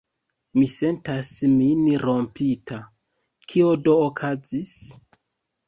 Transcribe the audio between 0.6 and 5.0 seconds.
sentas min rompita: kio do okazis?